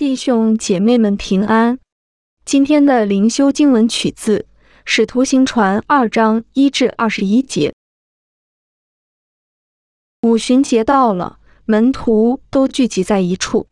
[0.00, 1.78] 弟兄姐妹们平安。
[2.46, 4.38] 今天的灵修经文取自
[4.86, 7.74] 《使徒行传》二章一至二十一节。
[10.22, 13.66] 五旬节到了，门徒都聚集在一处。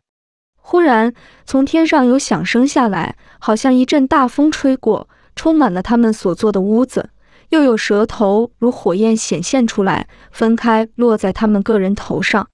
[0.55, 1.15] 忽然，
[1.47, 7.09] 从天上有响声下来，好像一阵大风吹过，充满了他们所坐的屋子。
[7.49, 12.47] 又有舌头如火焰显现出来，分开落在他们个人头上。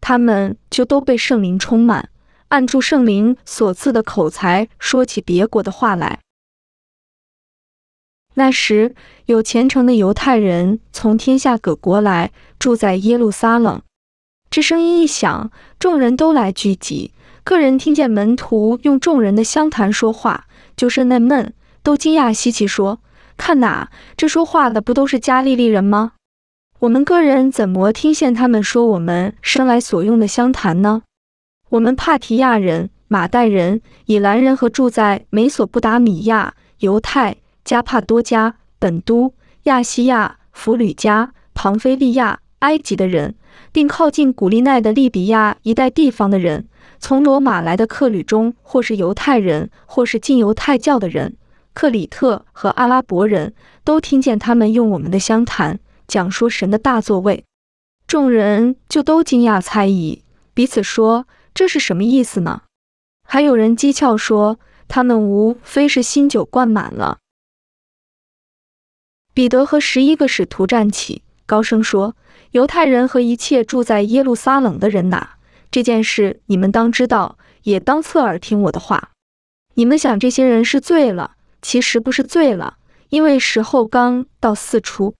[0.00, 2.10] 他们就都被圣灵充满，
[2.54, 6.20] 按住圣灵所赐的口才，说起别国的话来。
[8.34, 8.94] 那时，
[9.26, 12.30] 有虔诚的犹太人从天下各国来，
[12.60, 13.82] 住在耶路撒冷。
[14.48, 17.10] 这声音一响，众人都来聚集。
[17.42, 20.46] 个人听见门徒用众人的相谈说话，
[20.76, 21.52] 就是纳闷，
[21.82, 23.00] 都惊讶稀奇，说
[23.36, 26.12] ：“看哪，这说话的不都是加利利人吗？
[26.78, 31.02] 我们个人怎么听见他们说我们生来所用的相谈呢？
[31.70, 39.34] 我们帕提亚人、马代人、以兰人和住在美索不达米亚、犹太、加帕多加、本都、
[39.64, 43.34] 亚细亚、弗吕加、庞菲利亚、埃及的人，
[43.72, 46.68] 并靠近古利奈的利比亚一带地方的人。”
[47.00, 51.36] 从罗马来的客旅中，或是犹太人，或是进犹太教的人，
[51.74, 55.78] 克里特和阿拉伯人都听见他们用我们的相谈
[56.08, 57.44] 讲说神的大作为，
[58.06, 60.22] 众人就都惊讶猜疑，
[60.54, 62.62] 彼此说这是什么意思呢？
[63.22, 67.18] 还有人讥诮说他们无非是新酒灌满了。
[69.32, 72.16] 彼得和十一个使徒站起，高声说
[72.52, 75.36] ：“犹太人和一切住在耶路撒冷的人哪！”
[75.70, 79.10] 这件事你们当知道，也当侧耳听我的话。
[79.74, 85.14] 你们想这些人是醉了，其实不是醉了，因为时候刚到四出。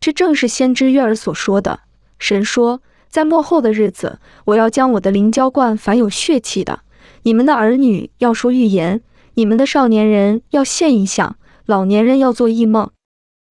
[0.00, 1.80] 这正是先知约尔所说的。
[2.18, 2.82] 神说，
[3.14, 6.80] 在末后的日子，我要将我的灵浇灌凡有血气的。
[7.22, 9.02] 你们的儿女要说预言，
[9.34, 12.90] 你们的少年人要现异象，老年人要做异梦。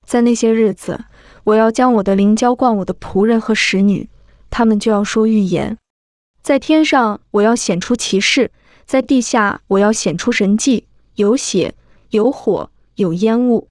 [0.06, 1.06] 在那些日子，
[1.46, 4.09] 我要将我的灵浇灌我的仆人和使女，
[4.50, 5.78] 他们就要说预言。
[6.41, 8.50] 在天上，我要显出骑士；
[8.85, 10.88] 在地下，我要显出神迹。
[11.16, 11.73] 有血，
[12.09, 13.69] 有火，有烟雾。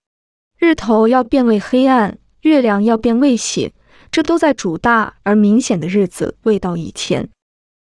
[0.59, 3.75] 日头要变为黑暗，月亮要变为血。
[4.13, 7.29] 这都在主大而明显的日子未到以前。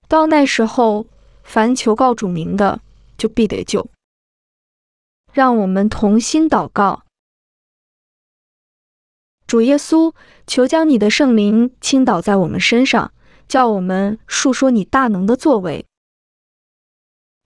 [0.08, 1.06] 到那时候，
[1.44, 2.80] 凡求告主名的，
[3.16, 3.88] 就必得救。
[5.32, 7.04] 让我们同心祷告：
[9.46, 10.14] 主耶稣，
[10.46, 13.12] 求将你的圣灵倾倒在我们身上。
[13.46, 15.84] 叫我们述说你大能的作为。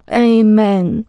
[0.07, 1.07] Amen。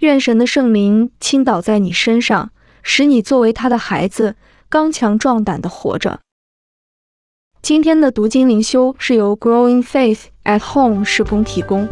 [0.00, 4.36] 愿神的圣灵倾倒在你身上，使你作为他的孩子，
[4.72, 6.20] 刚强壮胆的活着。
[7.60, 11.86] 今天的读经灵修是由 Growing Faith at Home 施工提供。